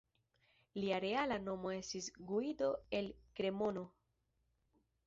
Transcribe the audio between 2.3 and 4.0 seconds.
Guido el Kremono.